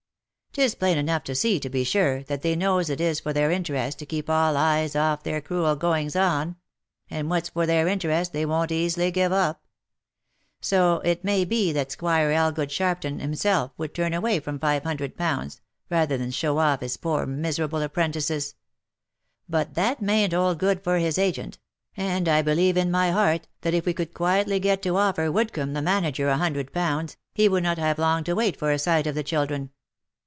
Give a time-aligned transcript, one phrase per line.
[0.53, 3.51] Tis plain enough to see, to be sure, that they knows it is for their
[3.51, 6.57] interest to keep all eyes off their cruel goings on—
[7.09, 9.63] and what's for their interest they won't easily give up.—
[10.61, 15.15] So it may be that squire Elgood Sharpton himself would turn away from five hundred
[15.15, 18.55] pounds, rather than show off his poor miserable apprentices.—
[19.47, 21.59] But that mayn't hold good for his agent,
[21.95, 25.71] and I believe in my heart that, if we could quietly get to offer Woodcomb
[25.71, 29.07] the manager a hundred pounds, you would not have long to wait for a sight
[29.07, 29.69] of the children."